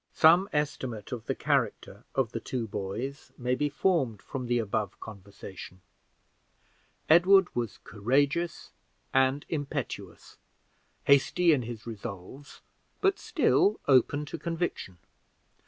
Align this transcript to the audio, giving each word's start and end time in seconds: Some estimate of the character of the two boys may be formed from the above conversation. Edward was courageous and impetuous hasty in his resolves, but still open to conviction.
Some 0.15 0.49
estimate 0.51 1.11
of 1.11 1.27
the 1.27 1.35
character 1.35 2.05
of 2.15 2.31
the 2.31 2.39
two 2.39 2.67
boys 2.67 3.31
may 3.37 3.53
be 3.53 3.69
formed 3.69 4.19
from 4.19 4.47
the 4.47 4.57
above 4.57 4.99
conversation. 4.99 5.79
Edward 7.07 7.55
was 7.55 7.77
courageous 7.83 8.71
and 9.13 9.45
impetuous 9.47 10.37
hasty 11.03 11.53
in 11.53 11.61
his 11.61 11.85
resolves, 11.85 12.61
but 12.99 13.19
still 13.19 13.79
open 13.87 14.25
to 14.25 14.39
conviction. 14.39 14.97